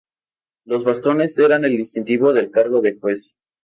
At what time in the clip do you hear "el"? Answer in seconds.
1.63-1.77